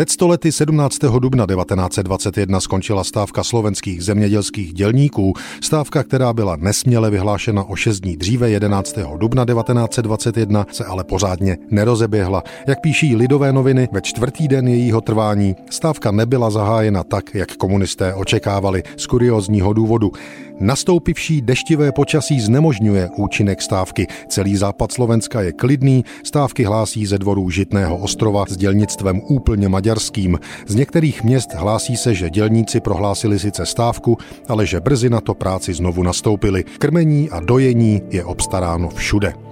Před 0.00 0.10
stolety 0.10 0.52
17. 0.52 0.98
dubna 0.98 1.46
1921 1.46 2.60
skončila 2.60 3.04
stávka 3.04 3.44
slovenských 3.44 4.04
zemědělských 4.04 4.72
dělníků, 4.72 5.32
stávka, 5.60 6.02
která 6.02 6.32
byla 6.32 6.56
nesměle 6.56 7.10
vyhlášena 7.10 7.64
o 7.64 7.76
6 7.76 8.00
dní 8.00 8.16
dříve 8.16 8.50
11. 8.50 8.98
dubna 9.16 9.44
1921, 9.44 10.66
se 10.72 10.84
ale 10.84 11.04
pořádně 11.04 11.58
nerozeběhla. 11.70 12.42
Jak 12.66 12.80
píší 12.80 13.16
lidové 13.16 13.52
noviny, 13.52 13.88
ve 13.92 14.00
čtvrtý 14.00 14.48
den 14.48 14.68
jejího 14.68 15.00
trvání 15.00 15.56
stávka 15.70 16.10
nebyla 16.10 16.50
zahájena 16.50 17.04
tak, 17.04 17.34
jak 17.34 17.56
komunisté 17.56 18.14
očekávali 18.14 18.82
z 18.96 19.06
kuriozního 19.06 19.72
důvodu. 19.72 20.12
Nastoupivší 20.60 21.40
deštivé 21.42 21.92
počasí 21.92 22.40
znemožňuje 22.40 23.08
účinek 23.16 23.62
stávky. 23.62 24.06
Celý 24.28 24.56
západ 24.56 24.92
Slovenska 24.92 25.40
je 25.40 25.52
klidný, 25.52 26.04
stávky 26.24 26.64
hlásí 26.64 27.06
ze 27.06 27.18
dvorů 27.18 27.50
Žitného 27.50 27.96
ostrova 27.96 28.44
s 28.48 28.56
dělnictvem 28.56 29.20
úplně 29.28 29.68
maďarským. 29.68 30.38
Z 30.66 30.74
některých 30.74 31.24
měst 31.24 31.54
hlásí 31.54 31.96
se, 31.96 32.14
že 32.14 32.30
dělníci 32.30 32.80
prohlásili 32.80 33.38
sice 33.38 33.66
stávku, 33.66 34.18
ale 34.48 34.66
že 34.66 34.80
brzy 34.80 35.10
na 35.10 35.20
to 35.20 35.34
práci 35.34 35.74
znovu 35.74 36.02
nastoupili. 36.02 36.64
Krmení 36.64 37.30
a 37.30 37.40
dojení 37.40 38.02
je 38.10 38.24
obstaráno 38.24 38.88
všude. 38.88 39.49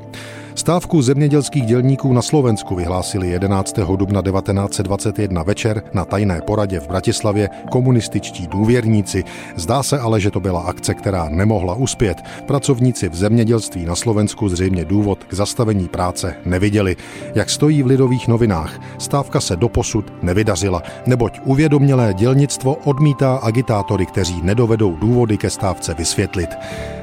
Stávku 0.59 1.03
zemědělských 1.03 1.67
dělníků 1.67 2.13
na 2.13 2.23
Slovensku 2.23 2.75
vyhlásili 2.75 3.29
11. 3.29 3.79
dubna 3.97 4.23
1921 4.23 5.43
večer 5.43 5.83
na 5.93 6.05
tajné 6.05 6.41
poradě 6.41 6.81
v 6.81 6.89
Bratislavě 6.89 7.51
komunističtí 7.71 8.47
důvěrníci. 8.47 9.25
Zdá 9.57 9.83
se 9.83 9.99
ale, 9.99 10.21
že 10.21 10.31
to 10.31 10.41
byla 10.41 10.61
akce, 10.61 10.95
která 10.95 11.29
nemohla 11.29 11.75
uspět. 11.75 12.19
Pracovníci 12.47 13.09
v 13.09 13.15
zemědělství 13.15 13.85
na 13.85 13.97
Slovensku 13.97 14.49
zřejmě 14.49 14.85
důvod 14.85 15.25
k 15.25 15.35
zastavení 15.35 15.89
práce 15.89 16.35
neviděli. 16.45 16.97
Jak 17.35 17.51
stojí 17.51 17.83
v 17.83 17.87
lidových 17.87 18.29
novinách, 18.29 18.81
stávka 18.99 19.41
se 19.41 19.57
doposud 19.57 20.13
nevydařila, 20.23 20.83
neboť 21.07 21.41
uvědomělé 21.45 22.15
dělnictvo 22.15 22.75
odmítá 22.75 23.37
agitátory, 23.37 24.07
kteří 24.07 24.43
nedovedou 24.43 24.97
důvody 24.97 25.39
ke 25.39 25.51
stávce 25.51 25.95
vysvětlit. 25.95 26.51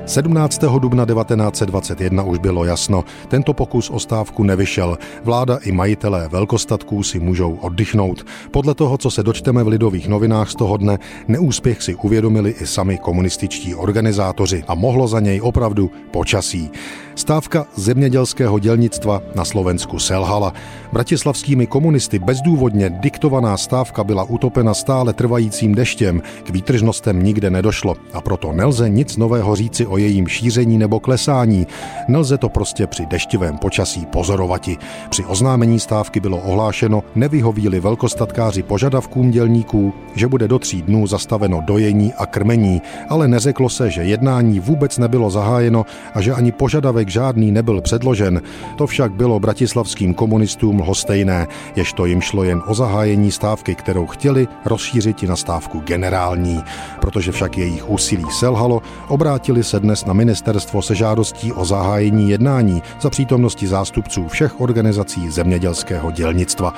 17. 0.06 0.62
dubna 0.80 1.06
1921 1.06 2.23
už 2.23 2.38
bylo 2.38 2.66
jasno, 2.66 3.03
tento 3.46 3.54
pokus 3.54 3.90
o 3.90 4.00
stávku 4.00 4.44
nevyšel. 4.44 4.98
Vláda 5.24 5.60
i 5.62 5.72
majitelé 5.72 6.28
velkostatků 6.30 7.04
si 7.04 7.20
můžou 7.20 7.56
oddychnout. 7.62 8.26
Podle 8.52 8.74
toho, 8.76 8.98
co 8.98 9.12
se 9.12 9.24
dočteme 9.24 9.64
v 9.64 9.68
lidových 9.68 10.08
novinách 10.08 10.50
z 10.50 10.56
toho 10.56 10.78
dne, 10.78 10.98
neúspěch 11.28 11.84
si 11.84 11.96
uvědomili 11.96 12.56
i 12.62 12.66
sami 12.66 12.98
komunističtí 12.98 13.76
organizátoři 13.76 14.64
a 14.68 14.76
mohlo 14.76 15.08
za 15.08 15.20
něj 15.20 15.42
opravdu 15.42 15.92
počasí. 16.12 16.72
Stávka 17.16 17.66
zemědělského 17.76 18.60
dělnictva 18.60 19.22
na 19.36 19.46
Slovensku 19.46 20.00
selhala. 20.00 20.54
Bratislavskými 20.92 21.68
komunisty 21.68 22.20
bezdůvodně 22.20 22.90
diktovaná 22.90 23.58
stávka 23.58 24.04
byla 24.04 24.24
utopena 24.24 24.74
stále 24.74 25.14
trvajícím 25.14 25.76
deštěm, 25.76 26.22
k 26.44 26.50
výtržnostem 26.50 27.24
nikde 27.24 27.50
nedošlo 27.50 27.96
a 28.14 28.22
proto 28.22 28.52
nelze 28.52 28.90
nic 28.90 29.18
nového 29.18 29.56
říci 29.56 29.86
o 29.86 29.98
jejím 29.98 30.28
šíření 30.28 30.78
nebo 30.78 31.00
klesání. 31.00 31.68
Nelze 32.08 32.38
to 32.38 32.50
prostě 32.50 32.88
při 32.88 33.06
deštivém 33.06 33.58
počasí 33.58 34.06
pozorovati. 34.06 34.78
Při 35.10 35.26
oznámení 35.26 35.80
stávky 35.80 36.20
bylo 36.20 36.38
ohlášeno, 36.38 37.04
nevyhovíli 37.16 37.80
velkostatkáři 37.80 38.64
požadavkům 38.64 39.32
dělníků, 39.32 39.94
že 40.16 40.28
bude 40.28 40.48
do 40.48 40.60
tří 40.60 40.82
dnů 40.82 41.08
zastaveno 41.08 41.62
dojení 41.62 42.14
a 42.14 42.26
krmení, 42.26 42.82
ale 43.10 43.28
neřeklo 43.28 43.70
se, 43.70 43.90
že 43.90 44.04
jednání 44.04 44.60
vůbec 44.60 44.98
nebylo 44.98 45.30
zahájeno 45.30 45.86
a 46.14 46.22
že 46.22 46.34
ani 46.34 46.52
požadavek 46.52 47.05
žádný 47.09 47.52
nebyl 47.52 47.81
předložen. 47.81 48.42
To 48.75 48.88
však 48.88 49.11
bylo 49.11 49.39
bratislavským 49.39 50.14
komunistům 50.14 50.80
lhostejné, 50.80 51.47
jež 51.75 51.94
to 51.94 52.06
jim 52.06 52.22
šlo 52.22 52.44
jen 52.44 52.62
o 52.67 52.73
zahájení 52.73 53.31
stávky, 53.31 53.75
kterou 53.75 54.06
chtěli 54.06 54.47
rozšířit 54.66 55.24
i 55.24 55.28
na 55.28 55.35
stávku 55.35 55.80
generální. 55.80 56.63
Protože 57.02 57.31
však 57.31 57.57
jejich 57.57 57.90
úsilí 57.90 58.25
selhalo, 58.40 58.81
obrátili 59.07 59.63
se 59.63 59.80
dnes 59.80 60.06
na 60.06 60.13
ministerstvo 60.13 60.81
se 60.81 60.96
žádostí 60.96 61.53
o 61.53 61.66
zahájení 61.66 62.30
jednání 62.30 62.81
za 63.02 63.09
přítomnosti 63.09 63.68
zástupců 63.68 64.28
všech 64.28 64.62
organizací 64.62 65.30
zemědělského 65.30 66.12
dělnictva. 66.12 66.74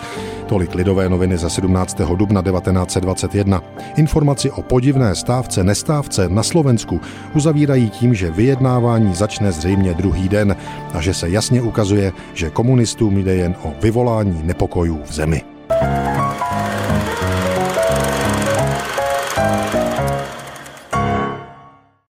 Tolik 0.45 0.75
lidové 0.75 1.09
noviny 1.09 1.37
ze 1.37 1.49
17. 1.49 2.01
dubna 2.15 2.41
1921. 2.41 3.61
Informaci 3.95 4.51
o 4.51 4.61
podivné 4.61 5.15
stávce 5.15 5.63
nestávce 5.63 6.29
na 6.29 6.43
Slovensku 6.43 7.01
uzavírají 7.33 7.89
tím, 7.89 8.13
že 8.13 8.31
vyjednávání 8.31 9.15
začne 9.15 9.51
zřejmě 9.51 9.93
druhý 10.17 10.29
den 10.29 10.55
a 10.93 11.01
že 11.01 11.13
se 11.13 11.29
jasně 11.29 11.61
ukazuje, 11.61 12.13
že 12.33 12.49
komunistům 12.49 13.17
jde 13.17 13.35
jen 13.35 13.55
o 13.63 13.73
vyvolání 13.81 14.41
nepokojů 14.43 15.01
v 15.05 15.13
zemi. 15.13 15.41